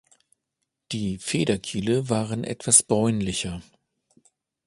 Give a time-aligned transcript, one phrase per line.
[0.93, 3.61] Die Federkiele waren etwas bräunlicher.